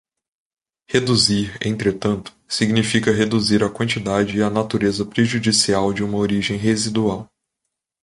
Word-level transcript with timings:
Reduzir, 0.89 1.55
entretanto, 1.63 2.33
significa 2.47 3.11
reduzir 3.11 3.63
a 3.63 3.69
quantidade 3.69 4.35
e 4.35 4.41
a 4.41 4.49
natureza 4.49 5.05
prejudicial 5.05 5.93
de 5.93 6.03
uma 6.03 6.17
origem 6.17 6.57
residual. 6.57 7.29